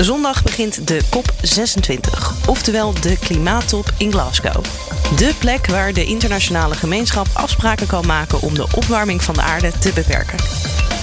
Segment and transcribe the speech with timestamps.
[0.00, 4.64] Zondag begint de COP26, oftewel de klimaattop in Glasgow.
[5.16, 9.72] De plek waar de internationale gemeenschap afspraken kan maken om de opwarming van de aarde
[9.78, 10.38] te beperken.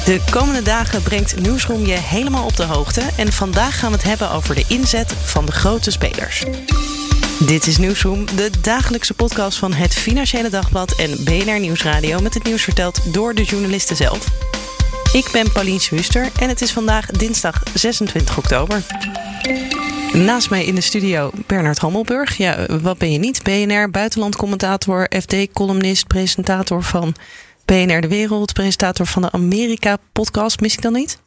[0.06, 4.06] De komende dagen brengt Nieuwsroom je helemaal op de hoogte en vandaag gaan we het
[4.06, 6.44] hebben over de inzet van de grote spelers.
[7.40, 12.44] Dit is Nieuwsroom, de dagelijkse podcast van het Financiële Dagblad en BNR Nieuwsradio met het
[12.44, 14.28] nieuws verteld door de journalisten zelf.
[15.14, 18.82] Ik ben Paulien Schuster en het is vandaag dinsdag 26 oktober.
[20.14, 22.38] Naast mij in de studio Bernard Hammelburg.
[22.38, 23.44] Ja, wat ben je niet?
[23.44, 27.16] BNR, buitenlandcommentator, FD-columnist, presentator van
[27.66, 30.60] BNR De Wereld, presentator van de Amerika-podcast.
[30.60, 31.20] Mis ik dan niet?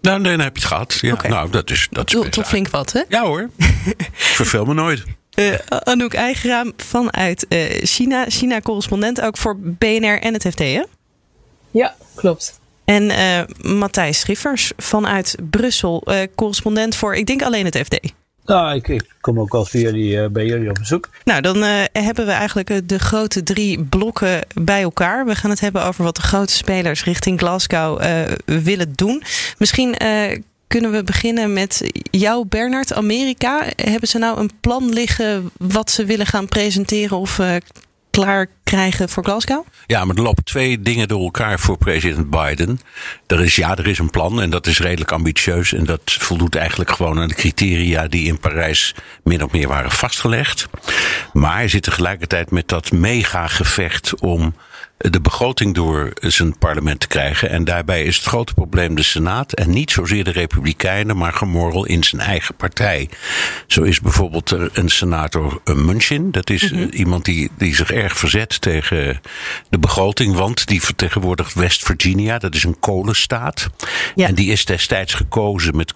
[0.00, 0.98] Nou, nee, dan heb je het gehad.
[1.00, 1.28] Ja.
[1.28, 3.02] Nou, dat is, dat is best Toch flink wat, hè?
[3.08, 3.50] Ja hoor.
[3.84, 5.04] Ik Verveel me nooit.
[5.34, 8.24] Eh, Anouk Eigeraam vanuit eh, China.
[8.28, 10.84] China-correspondent ook voor BNR en het FD, hè?
[11.70, 12.59] Ja, klopt.
[12.90, 18.12] En eh, Matthijs Schiffers vanuit Brussel, eh, correspondent voor, ik denk alleen het FD.
[18.44, 21.08] Nou, ik, ik kom ook wel eens bij jullie, eh, bij jullie op bezoek.
[21.24, 25.26] Nou, dan hebben we eigenlijk de grote drie blokken bij elkaar.
[25.26, 28.02] We gaan het hebben over wat de grote spelers richting Glasgow
[28.44, 29.22] willen doen.
[29.58, 29.96] Misschien
[30.66, 32.92] kunnen we beginnen met jou, Bernard.
[32.92, 37.40] Amerika, hebben ze nou een plan liggen wat ze willen gaan presenteren of
[38.10, 39.66] klaar krijgen voor Glasgow?
[39.86, 42.80] Ja, maar er lopen twee dingen door elkaar voor president Biden.
[43.26, 45.72] Er is, ja, er is een plan en dat is redelijk ambitieus.
[45.72, 49.90] En dat voldoet eigenlijk gewoon aan de criteria die in Parijs min of meer waren
[49.90, 50.68] vastgelegd.
[51.32, 54.54] Maar hij zit tegelijkertijd met dat mega gevecht om
[55.00, 57.50] de begroting door zijn parlement te krijgen.
[57.50, 61.86] En daarbij is het grote probleem de Senaat en niet zozeer de Republikeinen, maar gemorrel
[61.86, 63.08] in zijn eigen partij.
[63.66, 66.30] Zo is bijvoorbeeld er een senator eh, Munchin.
[66.30, 69.20] Dat is eh, iemand die, die zich erg verzet tegen
[69.68, 72.38] de begroting, want die vertegenwoordigt West Virginia.
[72.38, 73.68] Dat is een kolenstaat.
[74.14, 74.26] Ja.
[74.26, 75.94] En die is destijds gekozen met,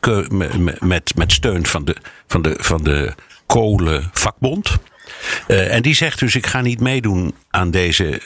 [0.80, 3.14] met, met, steun van de, van de, van de
[3.46, 4.76] kolenvakbond.
[5.46, 8.20] Eh, en die zegt dus: ik ga niet meedoen aan deze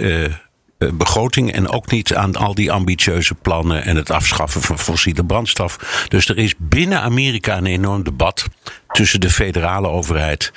[0.79, 6.05] begroting en ook niet aan al die ambitieuze plannen en het afschaffen van fossiele brandstof.
[6.09, 8.47] Dus er is binnen Amerika een enorm debat
[8.89, 10.53] tussen de federale overheid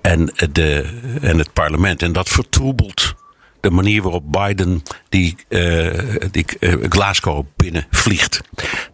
[0.00, 2.02] en, de, en het parlement.
[2.02, 3.14] En dat vertroebelt
[3.62, 5.90] de manier waarop Biden die, eh,
[6.30, 8.40] die eh, Glasgow binnenvliegt.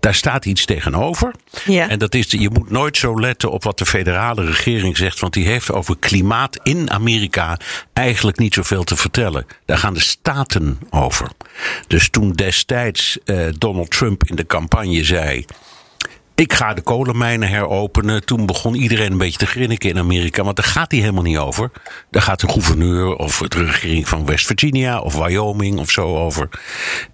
[0.00, 1.34] Daar staat iets tegenover.
[1.64, 1.88] Ja.
[1.88, 5.32] En dat is, je moet nooit zo letten op wat de federale regering zegt, want
[5.32, 7.58] die heeft over klimaat in Amerika
[7.92, 9.46] eigenlijk niet zoveel te vertellen.
[9.64, 11.30] Daar gaan de staten over.
[11.86, 15.44] Dus toen destijds eh, Donald Trump in de campagne zei.
[16.38, 18.25] Ik ga de kolenmijnen heropenen.
[18.25, 20.43] Toen begon iedereen een beetje te grinniken in Amerika.
[20.44, 21.71] Want daar gaat hij helemaal niet over.
[22.10, 26.48] Daar gaat de gouverneur of de regering van West Virginia of Wyoming of zo over.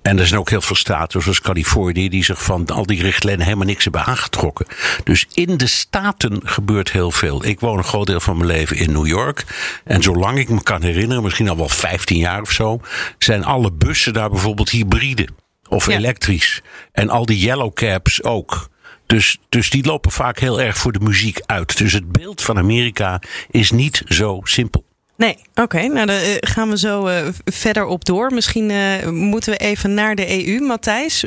[0.03, 3.45] En er zijn ook heel veel staten, zoals Californië, die zich van al die richtlijnen
[3.45, 4.67] helemaal niks hebben aangetrokken.
[5.05, 7.45] Dus in de staten gebeurt heel veel.
[7.45, 9.45] Ik woon een groot deel van mijn leven in New York.
[9.85, 12.81] En zolang ik me kan herinneren, misschien al wel 15 jaar of zo,
[13.19, 15.29] zijn alle bussen daar bijvoorbeeld hybride
[15.69, 15.97] of Ja.
[15.97, 16.63] elektrisch.
[16.93, 18.73] En al die yellow cabs ook.
[19.07, 21.79] Dus, dus die lopen vaak heel erg voor de muziek uit.
[21.79, 24.85] Dus het beeld van Amerika is niet zo simpel.
[25.17, 25.83] Nee, oké.
[25.87, 28.33] nou, daar eh, gaan we zo eh, verder op door.
[28.33, 30.61] Misschien eh, moeten we even naar de EU.
[30.61, 31.25] Matthijs,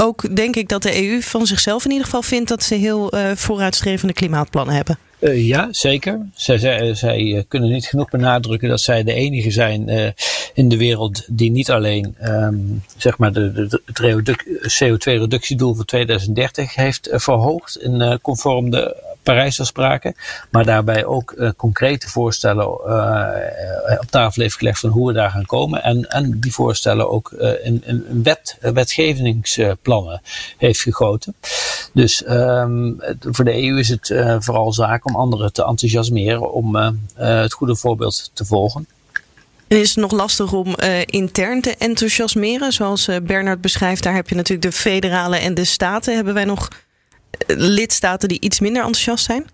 [0.00, 3.10] ook denk ik dat de EU van zichzelf in ieder geval vindt dat ze heel
[3.10, 4.98] eh, vooruitstrevende klimaatplannen hebben.
[5.18, 6.26] Eh, ja, zeker.
[6.34, 10.08] Zij, zij, zij kunnen niet genoeg benadrukken dat zij de enige zijn eh,
[10.54, 12.58] in de wereld die niet alleen ehm,
[12.96, 14.44] zeg maar de, de, het reduc-
[14.82, 20.14] CO2-reductiedoel voor 2030 heeft eh, verhoogd in eh, conform de Parijsafspraken,
[20.50, 22.68] maar daarbij ook eh, concrete voorstellen
[24.00, 27.30] op tafel heeft gelegd van hoe we daar gaan komen en, en die voorstellen ook
[27.62, 30.20] in, in wet, wetgevingsplannen
[30.56, 31.34] heeft gegoten.
[31.92, 36.76] Dus ehm, voor de EU is het vooral zaak om anderen te enthousiasmeren om
[37.14, 38.86] het goede voorbeeld te volgen.
[39.70, 42.72] En is het nog lastig om eh, intern te enthousiasmeren?
[42.72, 46.14] Zoals eh, Bernard beschrijft, daar heb je natuurlijk de federale en de staten.
[46.14, 46.68] Hebben wij nog
[47.30, 49.46] eh, lidstaten die iets minder enthousiast zijn?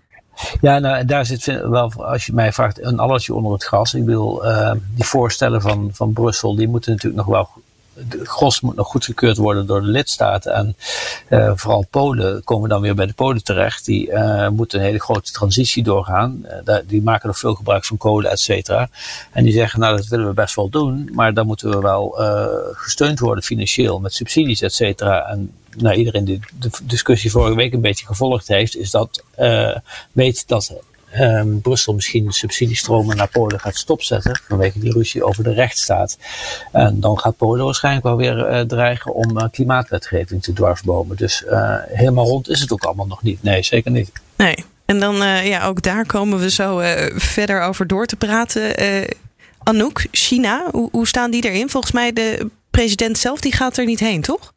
[0.61, 3.93] Ja, nou, daar zit wel, als je mij vraagt, een alletje onder het gras.
[3.93, 4.41] Ik bedoel,
[4.95, 7.49] die voorstellen van, van Brussel, die moeten natuurlijk nog wel
[8.09, 10.53] de gros moet nog goedgekeurd worden door de lidstaten.
[10.53, 10.75] En
[11.29, 13.85] uh, vooral Polen komen dan weer bij de Polen terecht.
[13.85, 16.45] Die uh, moeten een hele grote transitie doorgaan.
[16.65, 18.89] Uh, die maken nog veel gebruik van kolen, et cetera.
[19.31, 21.09] En die zeggen, nou dat willen we best wel doen.
[21.13, 22.15] Maar dan moeten we wel
[22.73, 25.25] gesteund worden financieel met subsidies, et cetera.
[25.29, 29.23] En nou, iedereen die de discussie vorige week een beetje gevolgd heeft, is dat
[30.11, 30.73] weet dat
[31.21, 36.17] um, Brussel misschien subsidiestromen naar Polen gaat stopzetten vanwege die ruzie over de rechtsstaat.
[36.71, 41.17] En dan gaat Polen waarschijnlijk wel weer uh, dreigen om uh, klimaatwetgeving te dwarsbomen.
[41.17, 43.43] Dus uh, helemaal rond is het ook allemaal nog niet.
[43.43, 44.11] Nee, zeker niet.
[44.35, 44.55] Nee.
[44.85, 46.81] En dan, ja, ook daar komen we zo
[47.15, 48.75] verder over door te praten.
[49.63, 51.69] Anouk, China, hoe, hoe staan die erin?
[51.69, 54.53] Volgens mij de president zelf die gaat er niet heen, toch?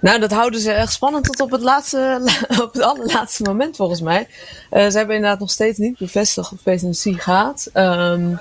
[0.00, 2.20] Nou, dat houden ze echt spannend tot op het, laatste,
[2.62, 4.28] op het allerlaatste moment volgens mij.
[4.70, 7.70] Uh, ze hebben inderdaad nog steeds niet bevestigd of presidency gaat.
[7.74, 8.40] Um,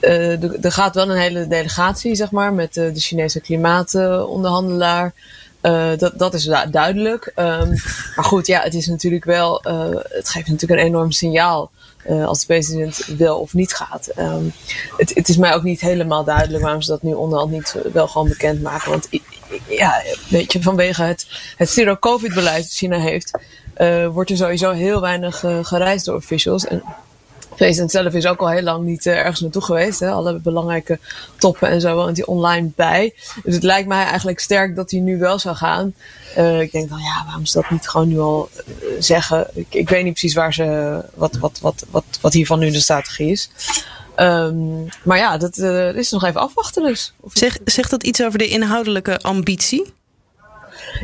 [0.00, 5.12] uh, er gaat wel een hele delegatie, zeg maar, met uh, de Chinese klimaatonderhandelaar.
[5.96, 7.32] dat, dat is duidelijk.
[7.36, 7.68] Um,
[8.16, 9.60] maar goed, ja, het is natuurlijk wel,
[10.08, 11.70] het geeft natuurlijk een enorm signaal.
[12.08, 14.08] Als de president wel of niet gaat.
[14.18, 14.52] Um,
[14.96, 18.08] het, het, is mij ook niet helemaal duidelijk waarom ze dat nu onderhand niet wel
[18.08, 18.90] gewoon bekend maken.
[18.90, 19.08] Want
[19.68, 21.26] ja, weet je, vanwege het,
[21.56, 23.38] het zero-covid-beleid dat China heeft,
[23.76, 26.66] uh, wordt er sowieso heel weinig gereisd door officials.
[26.66, 26.82] En
[27.56, 30.00] president zelf is ook al heel lang niet uh, ergens naartoe geweest.
[30.00, 30.10] Hè.
[30.10, 30.98] Alle belangrijke
[31.38, 33.14] toppen en zo woont hij online bij.
[33.44, 35.94] Dus het lijkt mij eigenlijk sterk dat hij nu wel zou gaan.
[36.60, 38.48] ik denk dan, ja, waarom ze dat niet gewoon nu al
[38.98, 39.46] zeggen?
[39.54, 42.80] Ik, ik weet niet precies waar ze, wat, wat, wat, wat, wat hiervan nu de
[42.80, 43.50] strategie is.
[44.16, 45.58] Um, maar ja, dat
[45.96, 47.12] is nog even afwachten dus.
[47.32, 49.92] Zeg, zegt dat iets over de inhoudelijke ambitie?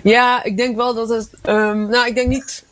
[0.02, 1.30] Ja, ik denk wel dat het.
[1.46, 2.64] Um, nou, ik denk niet.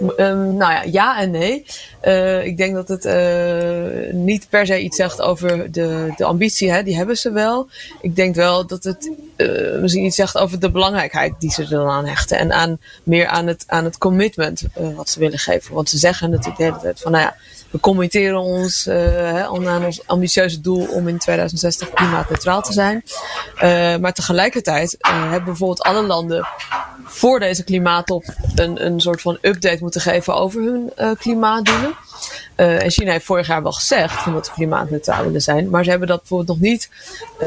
[0.00, 1.64] Um, nou ja, ja en nee.
[2.02, 6.70] Uh, ik denk dat het uh, niet per se iets zegt over de, de ambitie,
[6.70, 7.68] hè, die hebben ze wel.
[8.00, 11.68] Ik denk wel dat het uh, misschien iets zegt over de belangrijkheid die ze er
[11.68, 12.38] dan aan hechten.
[12.38, 14.62] En aan, meer aan het, aan het commitment
[14.96, 15.74] wat ze willen geven.
[15.74, 17.36] Want ze zeggen natuurlijk de hele tijd van, nou ja,
[17.70, 23.04] we committeren ons hè, aan ons ambitieuze doel om in 2060 klimaatneutraal te zijn.
[24.00, 26.46] Maar tegelijkertijd hebben bijvoorbeeld alle landen
[27.04, 28.24] voor deze klimaattop
[28.54, 31.94] een, een soort van update moeten geven over hun klimaatdoelen.
[32.56, 35.70] Uh, en China heeft vorig jaar wel gezegd van dat ze klimaatneutraal willen zijn.
[35.70, 36.90] Maar ze hebben dat bijvoorbeeld nog niet,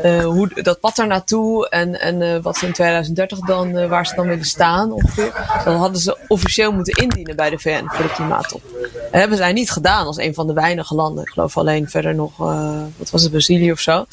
[0.04, 4.08] uh, hoe, dat pad er naartoe en, en uh, wat ze in 2030 dan, waar
[4.08, 5.32] ze dan willen staan ongeveer.
[5.66, 8.62] Dat hadden ze officieel moeten indienen bij de VN voor de klimaattop.
[8.82, 11.24] Dat hebben zij niet gedaan als een van de weinige landen.
[11.24, 12.38] Ik geloof alleen verder nog,
[12.98, 14.06] wat was het, Brazilië of zo.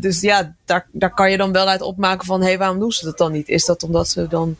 [0.00, 2.92] dus ja, daar, daar kan je dan wel uit opmaken van, hé, hey, waarom doen
[2.92, 3.48] ze dat dan niet?
[3.48, 4.56] Is dat omdat ze dan,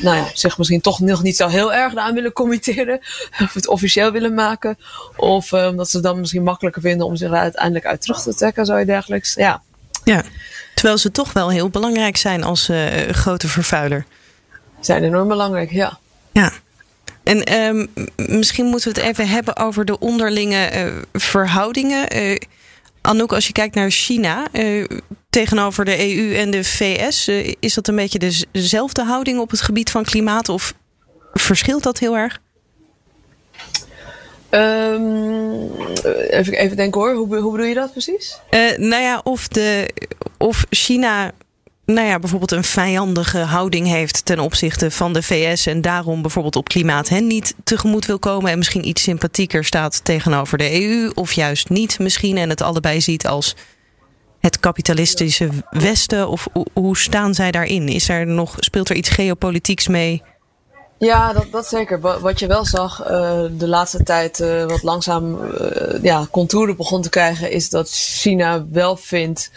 [0.00, 3.00] nou ja, zich misschien toch nog niet zo heel erg aan willen committeren?
[3.42, 4.78] Of het officieel willen maken.
[5.16, 8.34] Of uh, omdat ze dan misschien makkelijker vinden om zich er uiteindelijk uit terug te
[8.34, 9.34] trekken, zo dergelijks.
[9.34, 9.62] Ja.
[10.04, 10.22] ja,
[10.74, 14.06] terwijl ze toch wel heel belangrijk zijn als uh, grote vervuiler.
[14.80, 15.98] Zijn enorm belangrijk, ja.
[16.32, 16.52] Ja.
[17.22, 22.08] En um, misschien moeten we het even hebben over de onderlinge uh, verhoudingen.
[23.00, 24.46] Anouk, als je kijkt naar China
[25.30, 27.28] tegenover de EU en de VS,
[27.60, 30.74] is dat een beetje dezelfde houding op het gebied van klimaat of
[31.32, 32.40] verschilt dat heel erg?
[34.50, 35.70] Um,
[36.30, 38.38] even, even denken hoor, hoe, hoe bedoel je dat precies?
[38.50, 39.90] Uh, nou ja, of, de,
[40.38, 41.32] of China
[41.84, 46.56] nou ja, bijvoorbeeld een vijandige houding heeft ten opzichte van de VS en daarom bijvoorbeeld
[46.56, 51.10] op klimaat hen niet tegemoet wil komen en misschien iets sympathieker staat tegenover de EU
[51.14, 53.56] of juist niet misschien en het allebei ziet als
[54.40, 57.88] het kapitalistische Westen of hoe staan zij daarin?
[57.88, 60.22] Is er nog, speelt er iets geopolitieks mee
[61.06, 62.00] ja, dat, dat zeker.
[62.00, 63.08] Wat je wel zag uh,
[63.50, 68.64] de laatste tijd, uh, wat langzaam uh, ja, contouren begon te krijgen, is dat China
[68.70, 69.50] wel vindt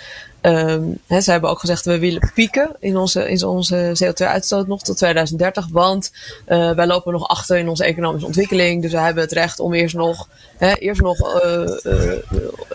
[0.46, 4.98] Um, ze hebben ook gezegd, we willen pieken in onze, in onze CO2-uitstoot nog tot
[4.98, 5.68] 2030.
[5.72, 6.12] Want
[6.48, 8.82] uh, wij lopen nog achter in onze economische ontwikkeling.
[8.82, 10.28] Dus we hebben het recht om eerst nog,
[10.60, 12.14] eerst nog uh, uh,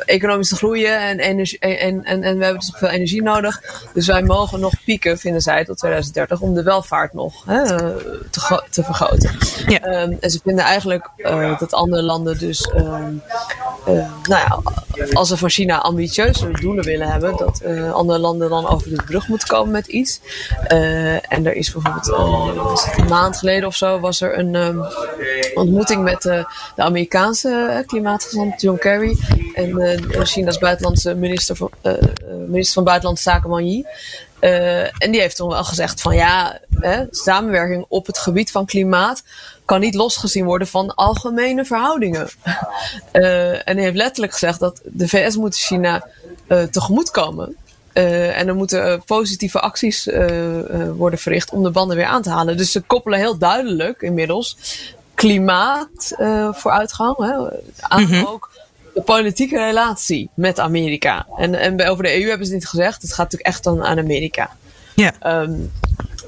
[0.04, 1.00] economisch te groeien.
[1.00, 3.62] En, energie, en, en, en we hebben dus nog veel energie nodig.
[3.94, 6.40] Dus wij mogen nog pieken, vinden zij, tot 2030.
[6.40, 7.44] Om de welvaart nog
[8.30, 9.36] te, te vergroten.
[9.66, 10.02] Ja.
[10.02, 11.10] Um, en ze vinden eigenlijk
[11.58, 13.22] dat andere landen dus, um,
[13.94, 14.62] nou ja,
[15.12, 19.02] als ze van China ambitieuze doelen willen hebben, dat uh, andere landen dan over de
[19.02, 20.20] brug moeten komen met iets.
[20.72, 22.08] Uh, en er is bijvoorbeeld
[22.96, 24.84] een maand geleden of zo was er een um,
[25.54, 29.18] ontmoeting met de Amerikaanse klimaatgezant John Kerry
[29.54, 31.70] en China's buitenlandse minister van,
[32.46, 33.84] minister van Buitenlandse Zaken Wang Yi.
[34.98, 39.22] en die heeft toen wel gezegd van ja, hè, samenwerking op het gebied van klimaat
[39.68, 42.28] kan niet losgezien worden van algemene verhoudingen.
[43.12, 46.06] Uh, en hij heeft letterlijk gezegd dat de VS moet China
[46.48, 47.56] uh, tegemoetkomen.
[47.92, 50.08] en er moeten positieve acties
[50.96, 52.56] worden verricht om de banden weer aan te halen.
[52.56, 54.56] Dus ze koppelen heel duidelijk inmiddels
[55.14, 56.14] klimaat
[56.52, 57.16] vooruitgang
[57.80, 58.24] aan mhm.
[58.24, 58.50] ook
[58.94, 61.26] de politieke relatie met Amerika.
[61.36, 63.02] En, en over de EU hebben ze niet gezegd.
[63.02, 64.50] Het gaat natuurlijk echt dan aan Amerika.
[64.94, 65.12] Ja.
[65.20, 65.52] Ehm,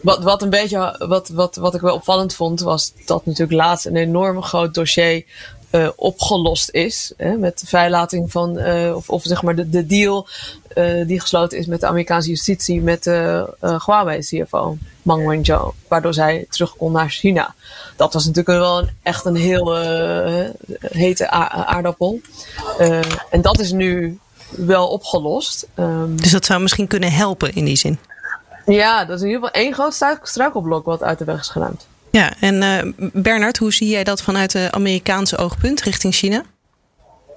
[0.02, 3.86] wat, wat een beetje, wat, wat, wat ik wel opvallend vond, was dat natuurlijk laatst
[3.86, 5.24] een enorm groot dossier
[5.70, 7.12] uh, opgelost is.
[7.16, 10.26] Hè, met de vrijlating van, uh, of, of zeg maar de, de deal
[10.74, 15.72] uh, die gesloten is met de Amerikaanse justitie met de Huawei-CFO, Meng Wanzhou.
[15.88, 17.54] Waardoor zij terug kon naar China.
[17.96, 19.76] Dat was natuurlijk wel echt een heel
[20.80, 21.30] hete
[21.66, 22.20] aardappel.
[23.30, 24.18] en dat is nu
[24.50, 25.66] wel opgelost.
[25.78, 27.98] Um, dus dat zou misschien kunnen helpen in die zin?
[28.66, 31.86] Ja, dat is in ieder geval één groot struikelblok wat uit de weg is geruimd.
[32.10, 36.42] Ja, en uh, Bernard, hoe zie jij dat vanuit de Amerikaanse oogpunt richting China?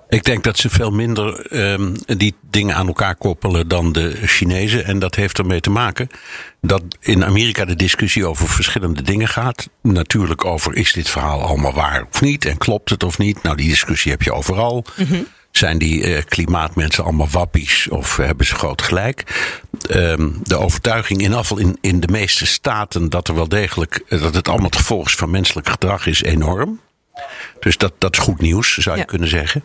[0.09, 4.85] Ik denk dat ze veel minder um, die dingen aan elkaar koppelen dan de Chinezen.
[4.85, 6.09] En dat heeft ermee te maken
[6.61, 9.69] dat in Amerika de discussie over verschillende dingen gaat.
[9.81, 13.43] Natuurlijk over is dit verhaal allemaal waar of niet en klopt het of niet.
[13.43, 14.85] Nou, die discussie heb je overal.
[14.95, 15.27] Mm
[15.57, 19.23] zijn die uh, klimaatmensen allemaal wappies of hebben ze groot gelijk?
[19.89, 24.21] Um, de overtuiging in afval in, in de meeste staten dat er wel degelijk eh,
[24.21, 26.79] dat het allemaal het gevolg is van menselijk gedrag is enorm.
[27.59, 29.63] Dus dat, dat is goed nieuws, zou je kunnen zeggen.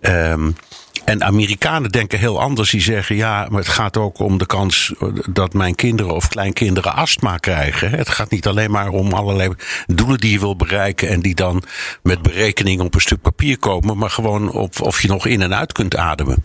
[0.00, 0.56] Um,
[1.04, 2.70] en Amerikanen denken heel anders.
[2.70, 4.94] Die zeggen ja, maar het gaat ook om de kans
[5.30, 7.90] dat mijn kinderen of kleinkinderen astma krijgen.
[7.90, 9.50] Het gaat niet alleen maar om allerlei
[9.86, 11.62] doelen die je wil bereiken en die dan
[12.02, 15.54] met berekeningen op een stuk papier komen, maar gewoon op of je nog in en
[15.54, 16.44] uit kunt ademen.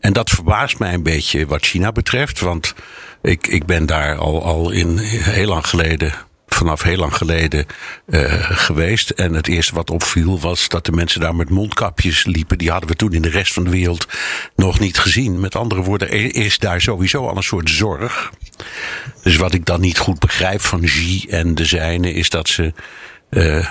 [0.00, 2.74] En dat verbaast mij een beetje wat China betreft, want
[3.22, 7.66] ik, ik ben daar al, al in heel lang geleden vanaf heel lang geleden
[8.06, 9.10] uh, geweest.
[9.10, 12.58] En het eerste wat opviel was dat de mensen daar met mondkapjes liepen.
[12.58, 14.06] Die hadden we toen in de rest van de wereld
[14.56, 15.40] nog niet gezien.
[15.40, 18.32] Met andere woorden, is daar sowieso al een soort zorg.
[19.22, 22.72] Dus wat ik dan niet goed begrijp van Xi en de zijne is dat ze.
[23.30, 23.68] Uh,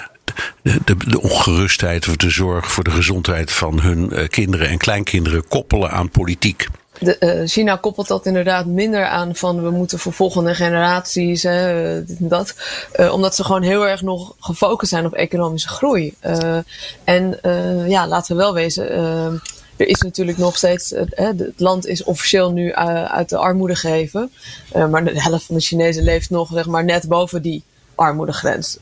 [0.62, 4.78] de, de, de, ongerustheid of de zorg voor de gezondheid van hun uh, kinderen en
[4.78, 6.68] kleinkinderen koppelen aan politiek.
[7.02, 12.04] De, uh, China koppelt dat inderdaad minder aan van we moeten voor volgende generaties, hè,
[12.06, 12.56] dit en dat.
[13.00, 16.14] Uh, omdat ze gewoon heel erg nog gefocust zijn op economische groei.
[17.04, 17.40] En
[17.88, 18.92] ja, laten we wel wezen,
[19.76, 24.32] er is natuurlijk nog steeds, het land is officieel nu uit de armoede geheven.
[24.90, 27.64] maar de helft van de Chinezen leeft nog zeg maar, net boven die
[27.96, 28.78] armoedegrens.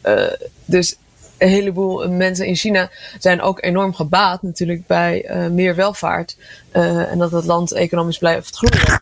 [0.65, 0.95] dus
[1.39, 6.38] een heleboel mensen in China zijn ook enorm gebaat natuurlijk bij uh, meer welvaart.
[6.74, 9.00] Uh, en dat het land economisch blijft groeien.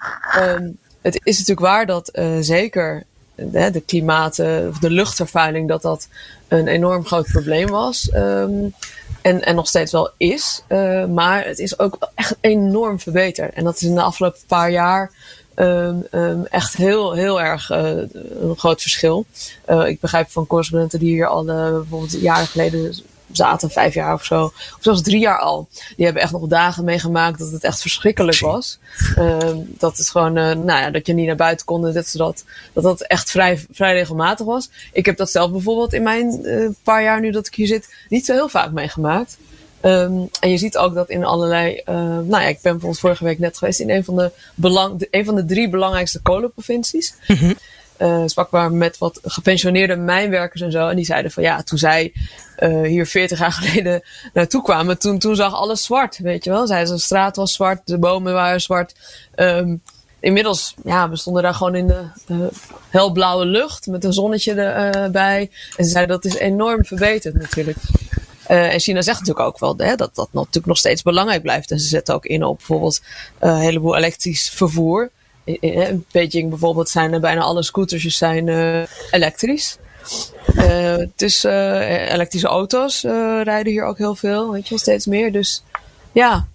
[0.56, 3.04] Um, het is natuurlijk waar dat uh, zeker
[3.36, 6.08] de, de klimaat, of de luchtvervuiling, dat dat
[6.48, 8.10] een enorm groot probleem was.
[8.14, 8.74] Um,
[9.22, 10.64] en, en nog steeds wel is.
[11.10, 13.54] maar het is ook echt enorm verbeterd.
[13.54, 15.12] En dat is in de afgelopen paar jaar
[15.60, 17.78] Um, um, echt heel, heel erg uh,
[18.42, 19.26] een groot verschil.
[19.70, 22.96] Uh, ik begrijp van correspondenten die hier al uh, bijvoorbeeld jaren geleden
[23.32, 25.68] zaten, vijf jaar of zo, of zelfs drie jaar al.
[25.96, 28.80] Die hebben echt nog dagen meegemaakt dat het echt verschrikkelijk was.
[29.18, 32.84] Um, dat het gewoon, nou ja, dat je niet naar buiten kon dat, dat, dat
[32.84, 34.70] dat echt vrij, vrij regelmatig was.
[34.92, 38.26] Ik heb dat zelf bijvoorbeeld in mijn paar jaar nu dat ik hier zit, niet
[38.26, 39.38] zo heel vaak meegemaakt.
[39.88, 41.82] Um, en je ziet ook dat in allerlei.
[41.86, 45.00] Uh, nou ja, ik ben bijvoorbeeld vorige week net geweest in een van de, belang,
[45.00, 47.14] de, een van de drie belangrijkste kolenprovincies.
[47.28, 47.56] Mm -hmm.
[47.98, 50.88] uh, sprak maar met wat gepensioneerde mijnwerkers en zo.
[50.88, 52.14] En die zeiden van ja, toen zij
[52.60, 54.02] uh, hier 40 jaar geleden
[54.34, 56.18] naartoe kwamen, toen, toen zag alles zwart.
[56.18, 56.68] Weet je wel?
[56.68, 58.96] Zeiden de straat was zwart, de bomen waren zwart.
[59.36, 59.82] Um,
[60.20, 62.50] inmiddels, ja, we stonden daar gewoon in de, de
[62.90, 65.50] helblauwe lucht met een zonnetje erbij.
[65.76, 67.78] En ze zeiden dat is enorm verbeterd natuurlijk.
[68.50, 71.72] Uh, en China zegt natuurlijk ook wel hè, dat dat natuurlijk nog steeds belangrijk blijft.
[71.72, 73.02] En ze zetten ook in op bijvoorbeeld
[73.44, 75.10] uh, een heleboel elektrisch vervoer.
[75.44, 79.78] In, in Beijing bijvoorbeeld zijn er bijna alle scooters zijn uh, elektrisch.
[81.16, 83.02] dus elektrische auto's
[83.44, 85.32] rijden hier ook heel veel, weet je steeds meer.
[85.32, 85.64] Dus
[86.12, 86.48] ja,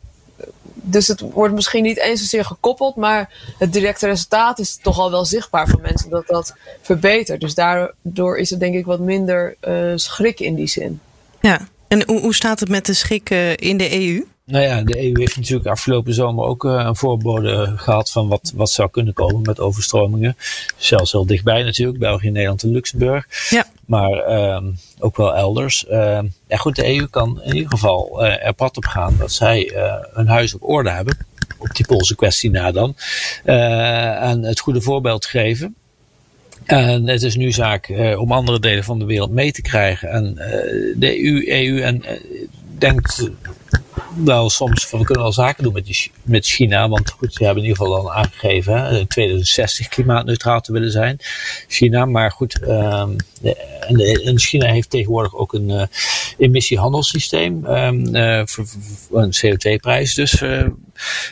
[0.75, 5.11] dus het wordt misschien niet eens zozeer gekoppeld, maar het directe resultaat is toch al
[5.11, 7.41] wel zichtbaar voor mensen dat dat verbetert.
[7.41, 9.57] Dus daardoor is het denk ik wat minder
[9.95, 11.01] schrik in die zin.
[11.41, 14.25] Ja, en hoe, hoe staat het met de schik in de EU?
[14.45, 18.53] Nou ja, de EU heeft natuurlijk afgelopen zomer ook uh, een voorbode gehad van wat,
[18.55, 20.37] wat zou kunnen komen met overstromingen.
[20.77, 23.27] Zelfs heel dichtbij natuurlijk, België, Nederland en Luxemburg.
[23.51, 23.67] Ja.
[23.87, 24.63] Maar uh,
[24.99, 25.85] ook wel elders.
[25.91, 26.19] Uh,
[26.49, 29.73] ja goed, de EU kan in ieder geval uh, er pad op gaan dat zij
[30.13, 31.17] hun huis op orde hebben.
[31.59, 32.97] Op die Poolse kwestie na dan.
[33.45, 35.77] en het goede voorbeeld geven.
[36.65, 40.11] En het is nu zaak uh, om andere delen van de wereld mee te krijgen.
[40.11, 40.45] En uh,
[40.97, 42.11] de EU, EU en, uh,
[42.79, 43.31] denkt
[44.17, 46.89] wel soms van we kunnen wel zaken doen met, met China.
[46.89, 50.91] Want goed, ze hebben in ieder geval dan aangegeven hè, in 2060 klimaatneutraal te willen
[50.91, 51.17] zijn.
[51.69, 52.63] China, maar goed.
[52.63, 53.17] Um,
[54.25, 55.83] en, China heeft tegenwoordig ook een uh,
[56.39, 57.67] emissiehandelssysteem.
[57.67, 58.67] Uh, voor,
[59.13, 60.43] een CO2-prijs dus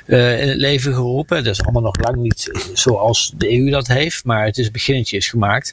[0.06, 1.44] in het leven geroepen.
[1.44, 4.24] Dat is allemaal nog lang niet zoals de EU dat heeft.
[4.24, 5.72] Maar het is beginnetje is gemaakt.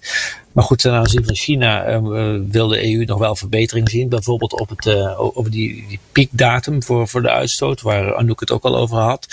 [0.52, 4.10] Maar goed, ten aanzien van China uh, wil de EU nog wel verbetering zien.
[4.10, 8.64] Bijvoorbeeld op het, uh, die, die piekdatum voor, voor de uitstoot, waar Anouk het ook
[8.64, 9.28] al over had.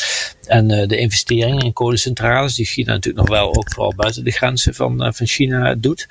[0.46, 4.74] En de investeringen in kolencentrales, die China natuurlijk nog wel ook vooral buiten de grenzen
[4.74, 6.06] van, van China doet.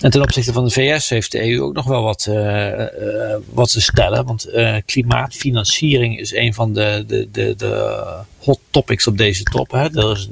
[0.00, 2.86] En ten opzichte van de VS heeft de EU ook nog wel wat, uh, uh,
[3.50, 4.24] wat te stellen.
[4.24, 4.50] Want
[4.86, 8.04] klimaatfinanciering is een van de, de, de, de
[8.48, 9.70] hot topics op deze top.
[9.70, 9.98] Hè.
[9.98, 10.28] Er is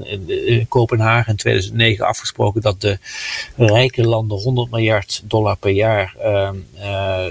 [0.46, 2.99] in, Kopenhagen in 2009 afgesproken dat de
[3.56, 6.14] rijke landen 100 miljard dollar per jaar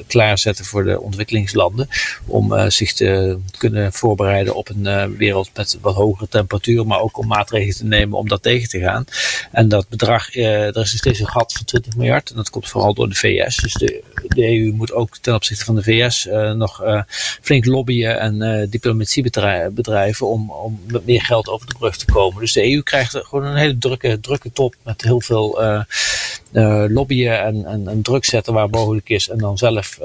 [0.08, 1.88] klaarzetten voor de ontwikkelingslanden.
[2.26, 6.88] Om zich te kunnen voorbereiden op een wereld met wat hogere temperatuur.
[6.88, 9.06] Maar ook om maatregelen te nemen om dat tegen te gaan.
[9.52, 12.30] En dat bedrag, er is steeds een gat van 20 miljard.
[12.30, 13.56] En dat komt vooral door de VS.
[13.56, 14.04] Dus de,
[14.36, 16.84] EU moet ook ten opzichte van de VS nog
[17.42, 19.24] flink lobbyen en diplomatie
[19.74, 22.40] bedrijven om, om met meer geld over de brug te komen.
[22.40, 25.60] Dus de EU krijgt gewoon een hele drukke, drukke top met heel veel
[26.88, 29.30] lobbyen en, en, druk zetten waar mogelijk is.
[29.30, 30.00] En dan zelf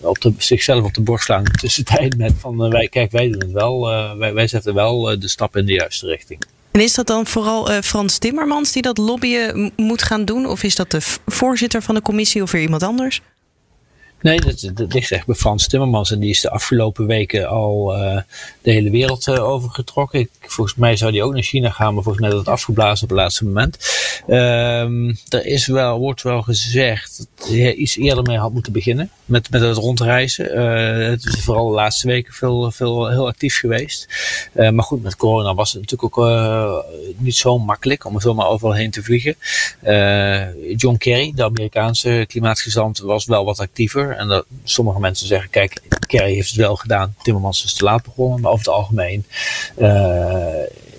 [0.00, 3.52] op de, zichzelf op de borst slaan tussentijd met van wij, kijk, wij doen het
[3.52, 3.80] wel.
[4.18, 6.44] wij, wij zetten wel de stap in de juiste richting.
[6.70, 10.46] En is dat dan vooral Frans Timmermans die dat lobbyen moet gaan doen?
[10.46, 13.20] Of is dat de voorzitter van de commissie of weer iemand anders?
[14.20, 16.10] Nee, dat, ligt echt bij Frans Timmermans.
[16.10, 18.20] En die is de afgelopen weken al uh,
[18.62, 20.20] de hele wereld uh, overgetrokken.
[20.20, 23.10] Ik, volgens mij zou die ook naar China gaan, maar volgens mij dat afgeblazen op
[23.10, 23.78] het laatste moment.
[24.28, 29.10] Um, er is wel, wordt wel gezegd dat hij iets eerder mee had moeten beginnen
[29.28, 30.58] met, met het rondreizen.
[30.58, 34.08] Uh, het is vooral de laatste weken veel, veel heel actief geweest.
[34.52, 36.84] maar goed, met corona was het natuurlijk ook
[37.16, 39.36] niet zo makkelijk om er zomaar overal heen te vliegen.
[40.76, 44.16] John Kerry, de Amerikaanse klimaatgezant, was wel wat actiever.
[44.16, 48.02] En dat sommige mensen zeggen, kijk, Kerry heeft het wel gedaan, Timmermans is te laat
[48.02, 48.40] begonnen.
[48.40, 49.24] Maar over het algemeen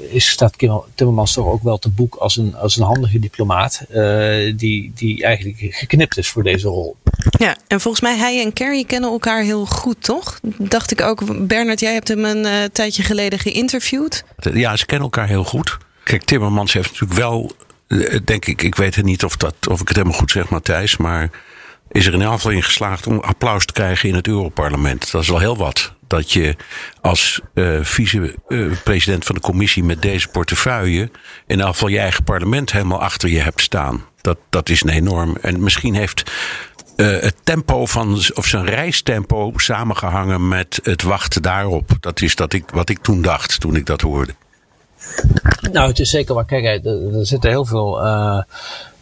[0.10, 0.58] is, staat
[0.96, 3.82] Timmermans toch ook wel te boek als een, als een handige diplomaat.
[4.56, 6.96] Die, die eigenlijk geknipt is voor deze rol.
[7.38, 10.40] Ja, en volgens mij hij en Kerry kennen elkaar heel goed, toch?
[10.58, 11.48] Dacht ik ook.
[11.48, 14.24] Bernard, jij hebt hem een uh, tijdje geleden geïnterviewd.
[14.54, 15.78] Ja, ze kennen elkaar heel goed.
[16.04, 17.52] Kijk, Timmermans heeft natuurlijk wel,
[18.24, 20.98] denk ik, ik weet het niet of, dat, of ik het helemaal goed zeg, Matthijs,
[20.98, 21.30] maar
[21.92, 25.12] is er in elk geval in geslaagd om applaus te krijgen in het Europarlement.
[25.12, 25.94] Dat is wel heel wat.
[26.08, 26.56] Dat je
[27.02, 31.12] als uh, vice-president van de commissie met deze portefeuille
[31.48, 34.04] in elk geval je eigen parlement helemaal achter je hebt staan.
[34.22, 35.38] Dat, dat is een enorm.
[35.42, 36.32] En misschien heeft
[37.00, 41.98] uh, het tempo van, of zijn reistempo samengehangen met het wachten daarop.
[42.00, 44.34] Dat is dat ik, wat ik toen dacht, toen ik dat hoorde.
[45.72, 46.46] Nou, het is zeker waar.
[46.46, 48.42] Kijk, er, er zitten heel veel, uh,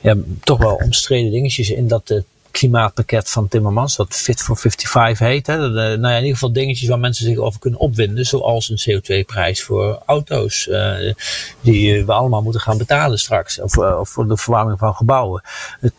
[0.02, 5.28] ja, toch wel omstreden dingetjes in dat de klimaatpakket van Timmermans, dat Fit for 55
[5.28, 5.48] heet.
[5.48, 5.58] Hè.
[5.58, 9.02] De, nou ja, in ieder geval dingetjes waar mensen zich over kunnen opwinden, zoals een
[9.02, 11.14] CO2-prijs voor auto's, uh,
[11.62, 13.74] die we allemaal moeten gaan betalen straks, of,
[14.10, 15.42] voor de verwarming van gebouwen.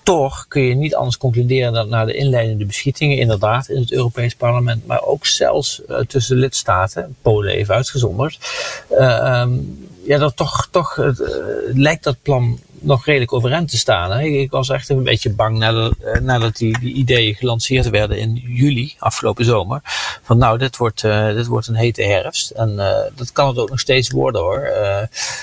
[0.03, 4.35] Toch kun je niet anders concluderen dan na de inleidende beschietingen, inderdaad, in het Europees
[4.35, 8.39] Parlement, maar ook zelfs tussen de lidstaten, Polen even uitgezonderd,
[8.91, 10.99] um, ja, dat toch, toch
[11.73, 14.11] lijkt dat plan nog redelijk overeind te staan.
[14.11, 14.23] Hè.
[14.23, 18.35] Ik was echt een beetje bang nadat, eh, nadat die, die ideeën gelanceerd werden in
[18.35, 19.81] juli, afgelopen zomer.
[20.23, 21.01] Van nou, dit wordt,
[21.35, 22.51] dit wordt een hete herfst.
[22.51, 24.69] En uh, dat kan het ook nog steeds worden hoor.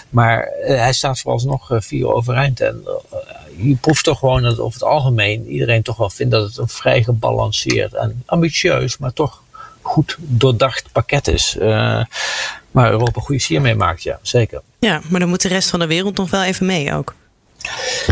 [0.10, 2.60] Maar hij staat vooralsnog vier overeind.
[2.62, 2.84] En
[3.58, 6.67] je proeft toch gewoon dat over het algemeen iedereen toch wel vindt dat het een
[6.67, 9.43] vrij gebalanceerd en ambitieus, maar toch
[9.82, 11.58] goed doordacht pakket is.
[11.60, 12.04] Uh,
[12.71, 14.62] maar Europa goede sier mee maakt, ja, zeker.
[14.80, 17.13] Ja, maar dan moet de rest van de wereld nog wel even mee ook.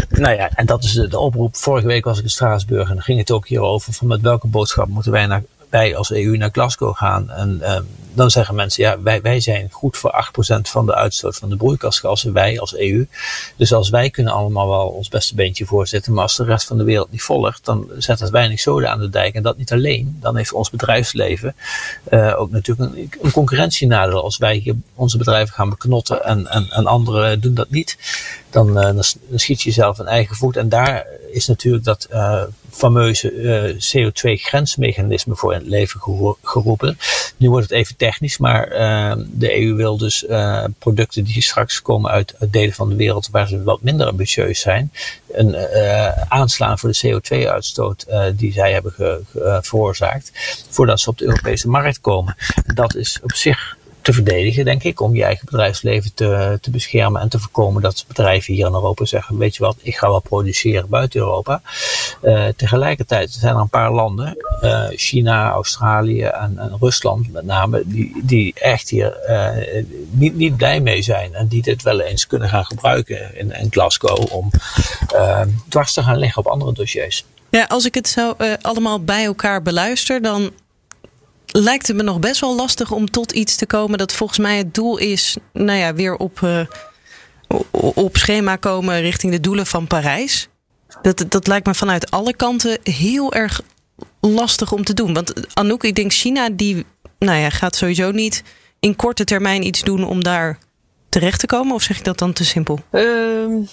[0.10, 1.56] Nou ja, en dat is de, oproep.
[1.56, 4.48] Vorige week was ik in Straatsburg en dan ging het ook hierover van met welke
[4.48, 7.30] boodschap moeten wij naar, wij als EU naar Glasgow gaan.
[7.30, 10.26] En um, dan zeggen mensen, ja, wij, wij zijn goed voor
[10.58, 13.08] 8% van de uitstoot van de broeikasgassen, wij als EU.
[13.56, 16.78] Dus als wij kunnen allemaal wel ons beste beentje voorzetten, maar als de rest van
[16.78, 19.36] de wereld niet volgt, dan zet het weinig zoden aan de dijk.
[19.36, 21.56] En dat niet alleen, dan heeft ons bedrijfsleven
[22.10, 24.24] uh, ook natuurlijk een, een concurrentienadeel.
[24.24, 27.98] Als wij hier onze bedrijven gaan beknotten en, en, en anderen doen dat niet,
[28.54, 29.04] dan, uh, dan,
[29.40, 30.58] schiet je jezelf een eigen voet.
[30.58, 33.32] En daar is natuurlijk dat uh, fameuze
[33.80, 36.00] CO2-grensmechanisme voor in het leven
[36.42, 36.98] geroepen.
[37.38, 38.70] Nu wordt het even technisch, maar
[39.32, 40.26] de EU wil dus
[40.80, 44.92] producten die straks komen uit, delen van de wereld waar ze wat minder ambitieus zijn,
[45.32, 45.56] een,
[46.30, 49.26] aanslaan voor de CO2-uitstoot die zij hebben
[49.62, 50.32] veroorzaakt,
[50.70, 52.36] voordat ze op de Europese markt komen.
[52.74, 57.22] Dat is op zich te verdedigen, denk ik, om je eigen bedrijfsleven te, te beschermen
[57.22, 60.20] en te voorkomen dat bedrijven hier in Europa zeggen, weet je wat, ik ga wel
[60.20, 61.62] produceren buiten Europa.
[62.22, 68.22] Uh, tegelijkertijd zijn er een paar landen, uh, China, Australië en, Rusland met name, die,
[68.24, 72.50] die echt hier uh, niet, niet blij mee zijn en die dit wel eens kunnen
[72.50, 74.50] gaan gebruiken in, in Glasgow om
[75.70, 77.26] dwars te gaan liggen op andere dossiers.
[77.50, 80.52] Ja, als ik het zo allemaal bij elkaar beluister, dan
[81.54, 84.58] lijkt het me nog best wel lastig om tot iets te komen dat volgens mij
[84.58, 86.66] het doel is, nou ja, weer op, uh,
[87.96, 90.48] op schema komen richting de doelen van Parijs.
[91.02, 93.62] Dat, dat lijkt me vanuit alle kanten heel erg
[94.20, 95.14] lastig om te doen.
[95.14, 96.86] Want Anouk, ik denk China, die
[97.20, 98.44] nou ja, gaat sowieso niet
[98.80, 100.58] in korte termijn iets doen om daar
[101.10, 101.76] terecht te komen.
[101.76, 102.80] Of zeg ik dat dan te simpel?
[102.92, 103.68] Um,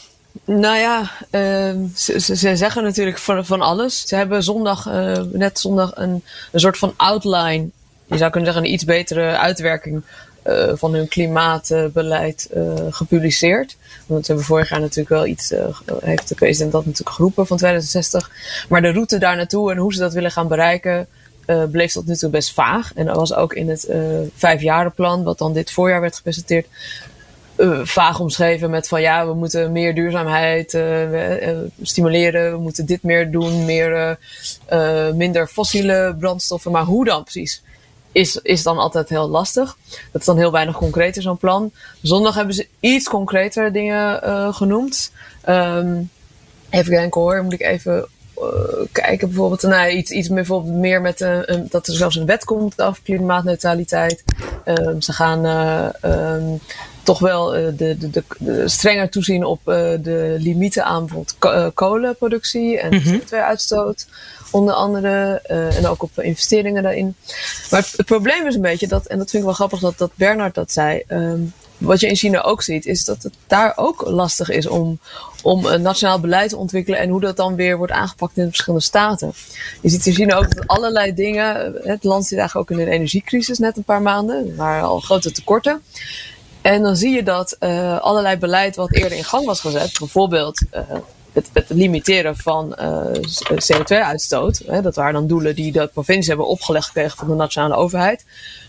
[0.44, 4.08] nou ja, uh, ze, ze, zeggen natuurlijk van, van alles.
[4.08, 7.68] Ze hebben zondag, uh, net zondag, een, een soort van outline.
[8.06, 10.02] Je zou kunnen zeggen een iets betere uitwerking
[10.46, 12.50] uh, van hun klimaatbeleid
[12.90, 13.76] gepubliceerd.
[14.06, 15.54] Want ze hebben vorig jaar natuurlijk wel iets,
[16.00, 18.30] heeft de president dat natuurlijk geroepen van 2060.
[18.68, 21.06] Maar de route daar naartoe en hoe ze dat willen gaan bereiken,
[21.70, 22.92] bleef tot nu toe best vaag.
[22.94, 23.88] En dat was ook in het
[24.36, 26.66] vijfjarenplan, wat dan dit voorjaar werd gepresenteerd,
[27.60, 33.02] uh, vaag omschreven met van ja, we moeten meer duurzaamheid uh, stimuleren, we moeten dit
[33.02, 34.18] meer doen, meer,
[35.14, 36.70] minder fossiele brandstoffen.
[36.70, 37.62] Maar hoe dan precies?
[38.12, 39.76] Is, is dan altijd heel lastig.
[40.12, 41.72] Dat is dan heel weinig concreet in zo'n plan.
[42.02, 45.12] Zondag hebben ze iets concretere dingen genoemd.
[45.48, 46.10] Um,
[46.70, 48.06] even kijken hoor, moet ik even
[48.92, 49.62] kijken bijvoorbeeld.
[49.62, 51.18] Nou, iets, iets meer, bijvoorbeeld meer met
[51.70, 54.24] dat er zelfs een wet komt over klimaatneutraliteit.
[54.64, 55.44] Um, ze gaan
[56.02, 56.60] um,
[57.02, 61.66] toch wel uh, de, de, de, strenger toezien op uh, de limieten aan bijvoorbeeld uh,
[61.74, 63.20] kolenproductie en mm -hmm.
[63.20, 64.06] CO2-uitstoot.
[64.52, 65.40] Onder andere.
[65.48, 67.14] en ook op investeringen daarin.
[67.70, 69.98] Maar het, het, probleem is een beetje dat, en dat vind ik wel grappig dat,
[69.98, 71.02] dat Bernard dat zei.
[71.08, 74.98] Um, wat je in China ook ziet, is dat het daar ook lastig is om,
[75.42, 78.48] om een nationaal beleid te ontwikkelen en hoe dat dan weer wordt aangepakt in de
[78.48, 79.32] verschillende staten.
[79.80, 81.74] Je ziet in China ook dat allerlei dingen.
[81.82, 84.56] Het land zit eigenlijk ook in een energiecrisis net een paar maanden.
[84.56, 85.82] Waren al grote tekorten.
[86.62, 90.64] En dan zie je dat uh, allerlei beleid wat eerder in gang was gezet, bijvoorbeeld
[90.74, 90.80] uh,
[91.32, 93.04] het, het, limiteren van uh,
[93.50, 98.24] CO2-uitstoot, dat waren dan doelen die de provincies hebben opgelegd gekregen van de nationale overheid.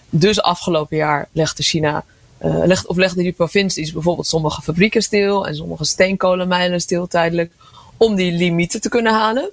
[0.10, 2.04] Dus afgelopen jaar legde China,
[2.40, 7.52] leg, of legden die provincies bijvoorbeeld sommige fabrieken stil en sommige steenkolenmijnen stil tijdelijk,
[7.98, 9.50] om die limieten te kunnen halen.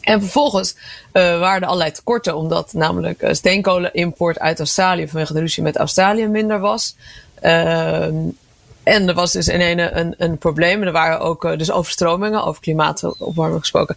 [0.00, 0.76] En vervolgens
[1.12, 6.60] waren er allerlei tekorten, omdat namelijk steenkolenimport uit Australië vanwege de ruzie met Australië minder
[6.60, 6.94] was.
[7.40, 8.16] Ehm,
[8.82, 10.82] en er was dus in een, een, een probleem.
[10.82, 13.96] Er waren ook uh, dus overstromingen, over klimaatopwarming gesproken.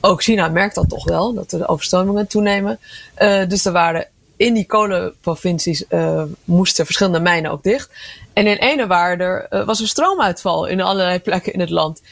[0.00, 2.78] Ook China merkt dat toch wel, dat de overstromingen toenemen.
[3.18, 7.90] Uh, dus er waren in die kolenprovincies uh, moesten verschillende mijnen ook dicht.
[8.32, 12.02] En in ene waar er, was er stroomuitval in allerlei plekken in het land.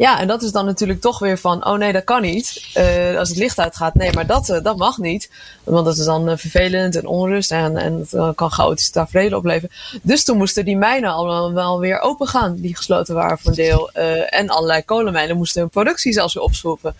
[0.00, 2.66] Ja, en dat is dan natuurlijk toch weer van, oh nee, dat kan niet.
[2.76, 5.30] Uh, als het licht uitgaat, nee, maar dat, uh, dat mag niet.
[5.64, 9.70] Want dat is dan uh, vervelend en onrust en, en het kan chaotische tafereelen opleveren.
[10.02, 13.56] Dus toen moesten die mijnen allemaal wel weer open gaan, die gesloten waren voor een
[13.56, 13.90] deel.
[14.26, 16.94] en allerlei kolenmijnen moesten hun productie zelfs weer opschroeven.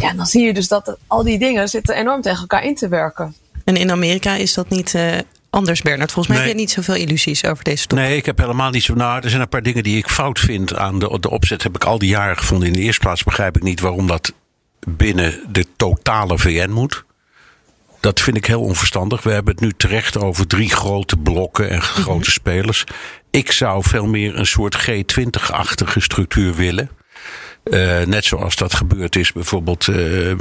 [0.00, 2.74] Ja, en dan zie je dus dat al die dingen zitten enorm tegen elkaar in
[2.74, 3.34] te werken.
[3.64, 4.94] En in Amerika is dat niet
[5.50, 6.12] anders, Bernard.
[6.12, 7.98] Volgens mij heb je niet zoveel illusies over deze top.
[7.98, 8.94] Nee, ik heb helemaal niet zo.
[8.94, 11.62] Nou, er zijn een paar dingen die ik fout vind aan de, de opzet.
[11.62, 12.66] Heb ik al die jaren gevonden.
[12.66, 14.32] In de eerste plaats begrijp ik niet waarom dat
[14.88, 17.04] binnen de totale VN moet.
[18.00, 19.22] Dat vind ik heel onverstandig.
[19.22, 22.30] We hebben het nu terecht over drie grote blokken en grote mhm.
[22.30, 22.84] spelers.
[23.30, 26.90] Ik zou veel meer een soort G20-achtige structuur willen.
[27.70, 30.32] Uh, net zoals dat gebeurd is, bijvoorbeeld uh,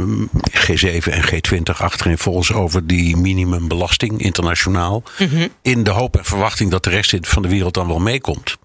[0.51, 5.03] G7 en G20 achterin volgens over die minimumbelasting internationaal.
[5.19, 5.49] Mm -hmm.
[5.61, 8.57] In de hoop en verwachting dat de rest van de wereld dan wel meekomt.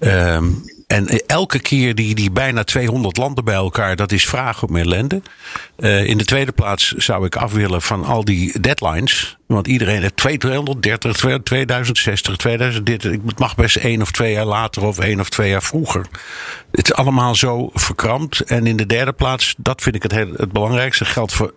[0.00, 0.42] Uh,
[0.88, 5.22] en elke keer die, die bijna 200 landen bij elkaar, dat is vraag om ellende.
[5.78, 9.36] Uh, in de tweede plaats zou ik af willen van al die deadlines.
[9.46, 13.10] Want iedereen heeft 230, 2060, 2030.
[13.10, 16.06] Het mag best één of twee jaar later of één of twee jaar vroeger.
[16.70, 18.40] Het is allemaal zo verkrampt.
[18.40, 21.54] En in de derde plaats, dat vind ik het, het belangrijkste, geldt voor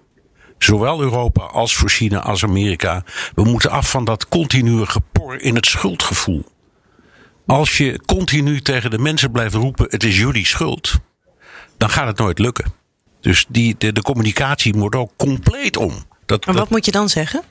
[0.57, 3.03] zowel Europa als voor China als Amerika.
[3.35, 6.45] We moeten af van dat continue gepor in het schuldgevoel.
[7.45, 10.99] Als je continu tegen de mensen blijft roepen: het is jullie schuld,
[11.77, 12.73] dan gaat het nooit lukken.
[13.21, 15.93] Dus die, de, de communicatie moet ook compleet om.
[16.25, 17.43] Dat, maar wat moet je dan zeggen?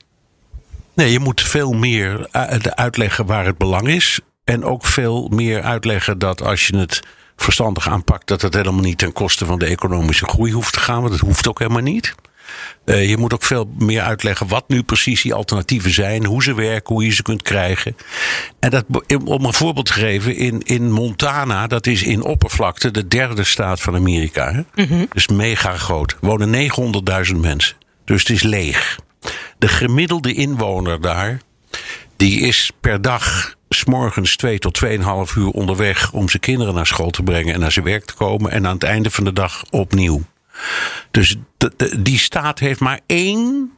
[0.93, 2.27] Nee, je moet veel meer
[2.75, 4.19] uitleggen waar het belang is.
[4.43, 6.99] En ook veel meer uitleggen dat als je het
[7.35, 10.99] verstandig aanpakt, dat het helemaal niet ten koste van de economische groei hoeft te gaan.
[10.99, 12.15] Want dat hoeft ook helemaal niet.
[12.85, 16.53] Uh, je moet ook veel meer uitleggen wat nu precies die alternatieven zijn, hoe ze
[16.53, 17.95] werken, hoe je ze kunt krijgen.
[18.59, 18.85] En dat,
[19.25, 23.81] om een voorbeeld te geven, in, in Montana, dat is in oppervlakte de derde staat
[23.81, 24.51] van Amerika.
[24.51, 24.83] Hè?
[24.83, 25.07] Mm -hmm.
[25.13, 26.17] Dus mega groot.
[26.21, 26.69] Wonen
[27.31, 27.75] 900.000 mensen.
[28.05, 28.99] Dus het is leeg.
[29.57, 31.41] De gemiddelde inwoner daar,
[32.15, 34.91] die is per dag s'morgens 2 tot 2,5
[35.37, 38.51] uur onderweg om zijn kinderen naar school te brengen en naar zijn werk te komen.
[38.51, 40.21] En aan het einde van de dag opnieuw.
[41.11, 43.71] Dus de, de, die staat heeft maar één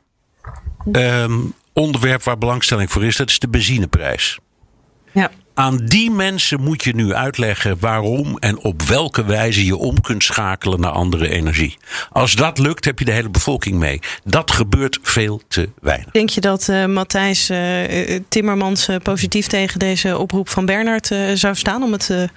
[0.91, 3.15] um, onderwerp waar belangstelling voor is.
[3.15, 4.39] Dat is de benzineprijs.
[5.11, 5.31] Ja.
[5.55, 10.23] Aan die mensen moet je nu uitleggen waarom en op welke wijze je om kunt
[10.23, 11.77] schakelen naar andere energie.
[12.09, 13.99] Als dat lukt, heb je de hele bevolking mee.
[14.23, 16.11] Dat gebeurt veel te weinig.
[16.11, 21.55] Denk je dat uh, Matthijs uh, Timmermans uh, positief tegen deze oproep van Bernard zou
[21.55, 22.29] staan om het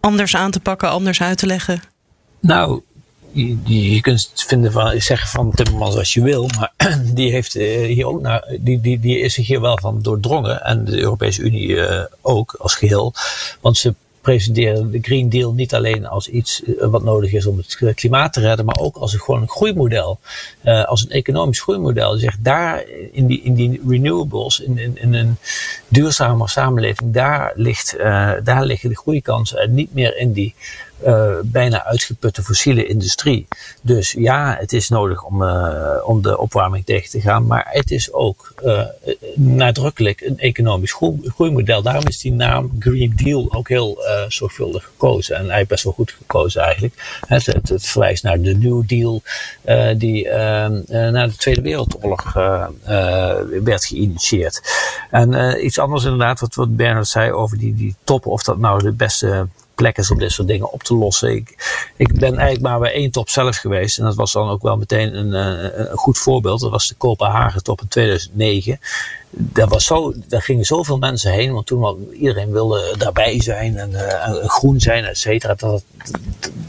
[0.00, 1.82] anders aan te pakken, anders uit te leggen?
[2.40, 2.82] Nou,
[3.34, 6.72] je, kunt vinden van, zeggen van Timmermans als je wil, maar
[7.14, 10.62] die, heeft hier ook naar, die, die, die is zich hier wel van doordrongen.
[10.62, 13.12] En de Europese Unie uh, ook als geheel.
[13.60, 17.94] Want ze presenteren de Green Deal niet alleen als iets wat nodig is om het
[17.94, 20.18] klimaat te redden, maar ook als een, gewoon een groeimodel.
[20.86, 22.16] Als een economisch groeimodel.
[22.16, 25.36] Zegt daar in die, in die renewables, in, in, een
[25.88, 27.96] duurzame samenleving, daar, ligt,
[28.44, 30.54] daar liggen de groeikansen en niet meer in die
[31.06, 33.48] uh, bijna uitgeputte fossiele industrie.
[33.80, 37.46] Dus ja, het is nodig om, uh, om de opwarming tegen te gaan.
[37.46, 38.82] Maar het is ook uh,
[39.34, 41.82] nadrukkelijk een economisch groeimodel.
[41.82, 45.34] Daarom is die naam Green Deal ook heel zorgvuldig gekozen.
[45.34, 47.20] En eigenlijk best wel goed gekozen eigenlijk.
[47.26, 49.22] Het, het, verwijst naar de New Deal
[49.96, 52.32] die na de Tweede Wereldoorlog
[53.62, 54.60] werd geïnitieerd.
[55.10, 58.82] En iets anders inderdaad, wat, wat Bernard zei over die, die top, of dat nou
[58.82, 61.36] de beste plek is om dit soort dingen op te lossen.
[61.96, 63.98] Ik, ben eigenlijk maar bij één top zelf geweest.
[63.98, 66.60] En dat was dan ook wel meteen een, een, een goed voorbeeld.
[66.60, 68.78] Dat was de Kopenhagen top in 2009
[69.36, 73.90] daar, was zo, daar gingen zoveel mensen heen, want toen iedereen wilde daarbij zijn en,
[73.90, 75.54] uh, groen zijn, et cetera.
[75.54, 75.84] Dat,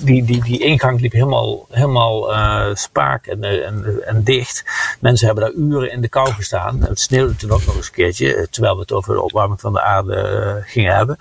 [0.03, 4.63] die, die, die ingang liep helemaal, helemaal uh, spaak en, en, en dicht.
[4.99, 6.81] Mensen hebben daar uren in de kou gestaan.
[6.81, 9.73] Het sneeuwde toen ook nog eens een keertje, terwijl we het over de opwarming van
[9.73, 11.17] de aarde gingen hebben.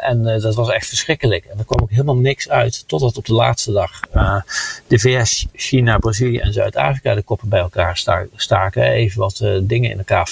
[0.00, 1.44] en dat was echt verschrikkelijk.
[1.44, 4.00] En er kwam ook helemaal niks uit, totdat op de laatste dag
[4.86, 8.82] de VS, China, Brazilië en Zuid-Afrika de koppen bij elkaar staken.
[8.82, 10.28] Even wat dingen in elkaar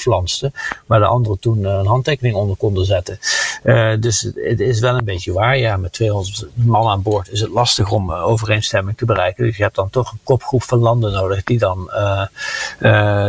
[0.86, 3.18] Maar de anderen toen een handtekening onder konden zetten.
[3.64, 5.58] Uh, dus het is wel een beetje waar.
[5.58, 9.44] Ja, met 200 man aan boord is het lastig om uh, overeenstemming te bereiken.
[9.44, 11.90] Dus je hebt dan toch een kopgroep van landen nodig die dan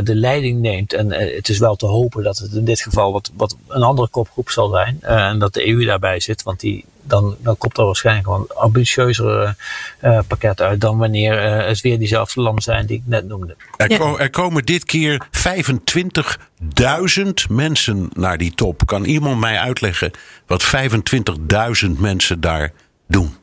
[0.04, 0.94] de leiding neemt.
[0.94, 4.08] En het is wel te hopen dat het in dit geval wat, wat een andere
[4.08, 4.98] kopgroep zal zijn.
[5.02, 8.56] en dat de EU daarbij zit, want die dan, dan komt er waarschijnlijk wel een
[8.56, 9.56] ambitieuzere
[10.04, 13.56] uh, pakket uit dan wanneer uh, het weer diezelfde landen zijn die ik net noemde.
[13.78, 14.18] Er, ja.
[14.18, 15.28] er komen dit keer
[17.18, 18.86] 25.000 mensen naar die top.
[18.86, 20.12] Kan iemand mij uitleggen
[20.48, 20.66] wat
[21.86, 22.72] 25.000 mensen daar
[23.08, 23.38] doen?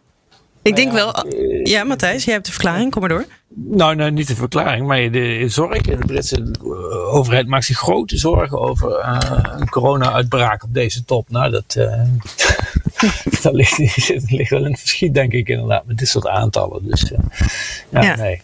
[0.67, 1.27] Ik denk wel.
[1.63, 2.91] Ja, Matthijs, jij hebt de verklaring.
[2.91, 3.25] Kom maar door.
[3.55, 5.83] Nou, nou, niet de verklaring, maar de zorg.
[5.83, 6.51] De Britse
[7.11, 9.19] overheid maakt zich grote zorgen over uh,
[9.57, 11.31] een corona-uitbraak op deze top.
[11.31, 12.03] Nou, dat, uh,
[13.43, 13.79] dat ligt,
[14.27, 16.89] ligt wel in het verschiet, denk ik, inderdaad, met dit soort aantallen.
[16.89, 17.19] Dus uh,
[17.91, 18.43] ja, ja, nee.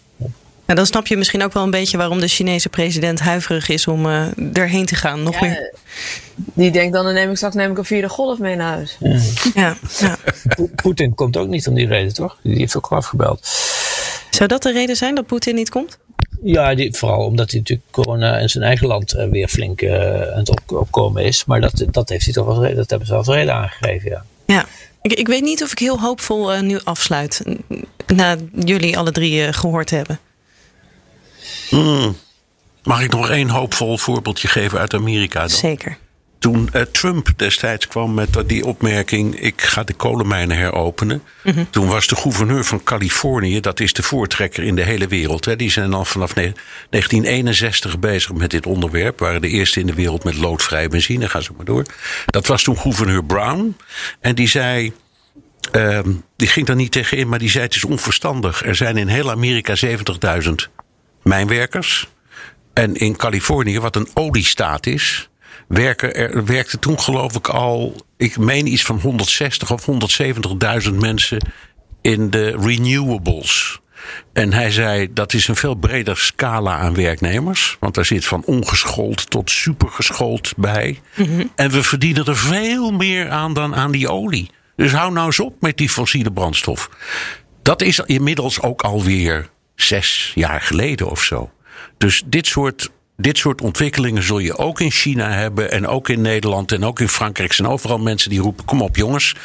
[0.67, 3.87] En dan snap je misschien ook wel een beetje waarom de Chinese president huiverig is
[3.87, 5.23] om uh, erheen te gaan.
[5.23, 5.75] Nog ja, meer.
[6.35, 8.97] Die denkt dan, dan neem ik straks neem ik een vierde golf mee naar huis.
[9.01, 9.21] Ja.
[9.55, 10.17] ja, ja.
[10.75, 12.39] Poetin komt ook niet om die reden, toch?
[12.43, 13.41] Die heeft ook al afgebeld.
[14.31, 15.99] Zou dat de reden zijn dat Poetin niet komt?
[16.43, 19.93] Ja, die, vooral omdat hij natuurlijk corona in zijn eigen land uh, weer flink uh,
[20.33, 21.45] aan het op, opkomen is.
[21.45, 24.25] Maar dat, dat, heeft hij toch wel, dat hebben ze als reden aangegeven, ja.
[24.53, 24.67] Ja,
[25.03, 27.43] ik, ik weet niet of ik heel hoopvol uh, nu afsluit.
[28.07, 30.19] Na jullie alle drie gehoord hebben.
[31.69, 32.17] Hmm.
[32.83, 35.41] Mag ik nog één hoopvol voorbeeldje geven uit Amerika?
[35.41, 35.49] Dan?
[35.49, 35.99] Zeker.
[36.43, 41.23] Toen uh, Trump destijds kwam met die opmerking: ik ga de kolenmijnen heropenen.
[41.43, 41.71] Mm -hmm.
[41.71, 45.45] Toen was de gouverneur van Californië, dat is de voortrekker in de hele wereld.
[45.45, 49.19] Hè, die zijn al vanaf 1961 bezig met dit onderwerp.
[49.19, 51.29] Waren de eerste in de wereld met loodvrije benzine.
[51.29, 51.85] Ga zo maar door.
[52.27, 53.77] Dat was toen gouverneur Brown.
[54.21, 54.93] En die zei.
[55.73, 58.65] Um, die ging daar niet tegen in, maar die zei: het is onverstandig.
[58.65, 60.51] Er zijn in heel Amerika 70.000
[61.23, 62.09] mijnwerkers.
[62.73, 65.29] En in Californië, wat een oliestaat is,
[65.69, 69.87] werken er werkte toen geloof ik al, ik meen iets van 160 of
[70.89, 71.53] 170.000 mensen
[72.01, 73.81] in de renewables.
[74.33, 77.77] En hij zei dat is een veel breder scala aan werknemers.
[77.81, 81.01] Want daar zit van ongeschoold tot supergeschoold bij.
[81.55, 84.51] En we verdienen er veel meer aan dan aan die olie.
[84.77, 86.91] Dus hou nou eens op met die fossiele brandstof.
[87.63, 91.51] Dat is inmiddels ook alweer zes jaar geleden of zo.
[91.99, 95.71] Dus dit soort, dit soort ontwikkelingen zul je ook in China hebben.
[95.71, 97.49] En ook in Nederland en ook in Frankrijk.
[97.49, 99.37] Er zijn overal mensen die roepen: kom op jongens,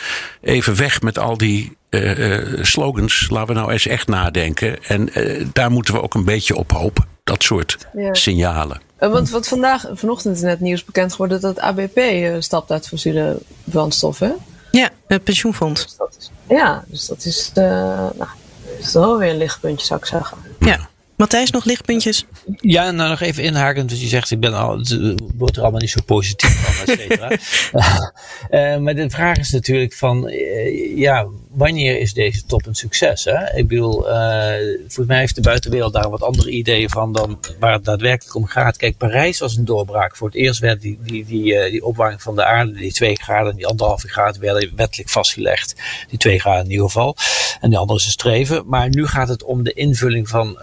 [0.42, 3.30] even weg met al die uh, slogans.
[3.30, 4.84] Laten we nou eens echt nadenken.
[4.84, 7.06] En uh, daar moeten we ook een beetje op hopen.
[7.24, 8.14] Dat soort ja.
[8.14, 8.82] signalen.
[9.00, 12.00] want wat vandaag, vanochtend is net nieuws bekend geworden dat ABP
[12.40, 14.36] stapt uit fossiele brandstoffen.
[14.72, 15.84] Ja, het pensioenfonds.
[15.84, 18.28] Dus dat is, ja, dus dat is, nou, dat
[18.80, 20.38] is wel weer een lichtpuntje, zou ik zeggen.
[20.60, 20.90] Ja.
[21.18, 22.26] Matthijs, nog lichtpuntjes?
[22.56, 23.90] Ja, nou nog even inhakend.
[23.90, 27.00] Dus je zegt, ik ben al, het wordt er allemaal niet zo positief van, et
[27.00, 27.32] cetera.
[28.52, 31.28] uh, maar de vraag is natuurlijk van, uh, ja,
[31.58, 33.26] wanneer is deze top een succes?
[33.26, 33.56] Hè?
[33.56, 37.74] Ik bedoel, uh, volgens mij heeft de buitenwereld daar wat andere ideeën van dan waar
[37.74, 38.78] het daadwerkelijk om gaat.
[38.78, 40.16] Kijk, Parijs was een doorbraak.
[40.16, 43.52] Voor het eerst werd die, die, die, die opwarming van de aarde, die twee graden
[43.52, 45.76] en die anderhalve graden, werden wettelijk vastgelegd.
[46.10, 47.16] Die twee graden in ieder geval.
[47.62, 48.64] En die andere is een streven.
[48.66, 50.58] Maar nu gaat het om de invulling van,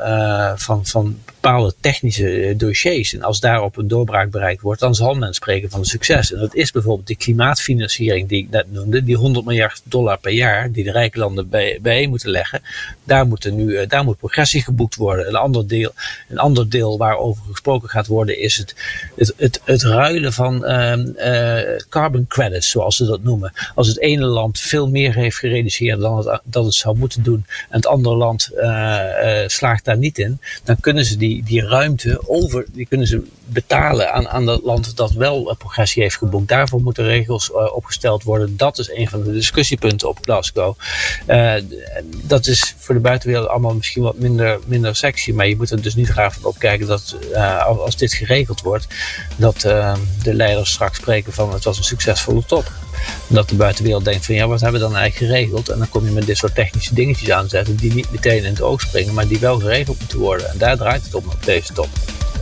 [0.57, 3.15] van, van bepaalde technische dossiers.
[3.15, 6.33] En als daarop een doorbraak bereikt wordt, dan zal men spreken van een succes.
[6.33, 10.33] En dat is bijvoorbeeld de klimaatfinanciering die ik net noemde, die 100 miljard dollar per
[10.33, 12.63] jaar, die de rijke landen bij, bijeen moeten leggen.
[13.05, 15.29] Daar, moet nu, daar moet progressie geboekt worden.
[15.29, 15.93] Een ander deel,
[16.29, 18.75] een ander deel waarover gesproken gaat worden, is het,
[19.17, 20.99] het, het, het ruilen van uh,
[21.89, 23.53] carbon credits, zoals ze dat noemen.
[23.75, 27.45] Als het ene land veel meer heeft gereduceerd dan het, dat het zou moeten doen,
[27.47, 28.99] en het andere land uh,
[29.47, 34.13] slaagt daar niet in, dan kunnen ze die, die ruimte over, die kunnen ze betalen
[34.13, 36.49] aan, aan dat land dat wel progressie heeft geboekt.
[36.49, 38.57] Daarvoor moeten regels uh, opgesteld worden.
[38.57, 40.77] Dat is een van de discussiepunten op Glasgow.
[41.27, 41.55] Uh,
[42.23, 45.83] dat is voor de buitenwereld allemaal misschien wat minder, minder sexy, maar je moet er
[45.83, 47.17] dus niet graag van opkijken dat
[47.67, 48.87] als dit geregeld wordt,
[49.37, 52.73] dat de leiders straks spreken van het was een succesvolle top.
[53.27, 55.69] Dat de buitenwereld denkt van ja, wat hebben we dan eigenlijk geregeld?
[55.69, 58.63] En dan kom je met dit soort technische dingetjes aanzetten die niet meteen in het
[58.63, 60.51] oog springen, maar die wel geregeld moeten worden.
[60.51, 61.89] En daar draait het om op deze top.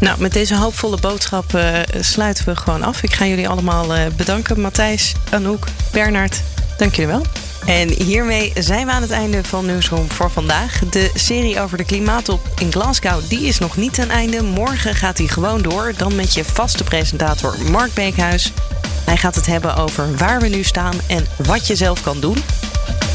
[0.02, 3.02] Nou, met deze hoopvolle boodschap uh, sluiten we gewoon af.
[3.02, 4.60] Ik ga jullie allemaal uh, bedanken.
[4.60, 6.42] Matthijs, Anouk, Bernard,
[6.76, 7.22] dank jullie wel.
[7.66, 10.78] En hiermee zijn we aan het einde van Nieuwsroom voor vandaag.
[10.90, 14.42] De serie over de klimaattop in Glasgow die is nog niet ten einde.
[14.42, 15.92] Morgen gaat hij gewoon door.
[15.96, 18.52] Dan met je vaste presentator Mark Beekhuis.
[19.04, 22.36] Hij gaat het hebben over waar we nu staan en wat je zelf kan doen.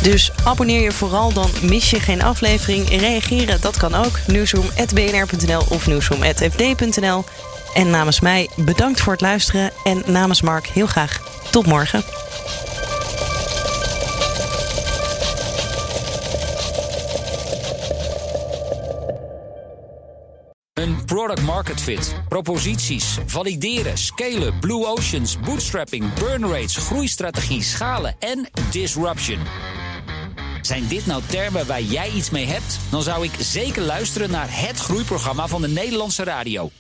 [0.02, 2.90] Dus abonneer je vooral, dan mis je geen aflevering.
[2.90, 4.20] Reageren, dat kan ook.
[4.28, 7.24] Nieuwsroom.bnr.nl of nieuwsroom.fd.nl.
[7.74, 9.72] En namens mij bedankt voor het luisteren.
[9.84, 11.20] En namens Mark heel graag
[11.52, 12.04] tot morgen.
[20.74, 28.50] Een product market fit, proposities, valideren, scalen, blue oceans, bootstrapping, burn rates, groeistrategie, schalen en
[28.72, 29.40] disruption.
[30.68, 32.80] Zijn dit nou termen waar jij iets mee hebt?
[32.90, 36.72] Dan zou ik zeker luisteren naar het groeiprogramma van de Nederlandse radio.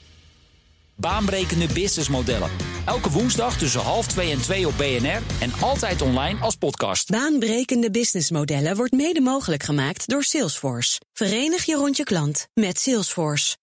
[0.96, 2.50] Baanbrekende businessmodellen.
[2.86, 7.10] Elke woensdag tussen half 2 en 2 op BNR en altijd online als podcast.
[7.10, 11.02] Baanbrekende businessmodellen wordt mede mogelijk gemaakt door Salesforce.
[11.14, 13.58] Verenig je rond je klant met Salesforce.